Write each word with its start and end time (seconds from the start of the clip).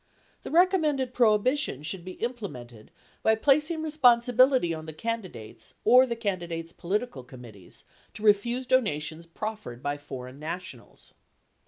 33 0.41 0.41
The 0.41 0.57
recom 0.77 0.81
mended 0.81 1.13
prohibition 1.13 1.83
should 1.83 2.03
be 2.03 2.13
implemented 2.13 2.89
by 3.21 3.35
placing 3.35 3.83
responsibility 3.83 4.73
on 4.73 4.87
the 4.87 4.93
candidates 4.93 5.75
or 5.85 6.07
the 6.07 6.15
candidates' 6.15 6.73
political 6.73 7.23
committees 7.23 7.83
to 8.15 8.23
refuse 8.23 8.65
donations 8.65 9.27
proffered 9.27 9.83
by 9.83 9.99
foreign 9.99 10.39
nationals. 10.39 11.13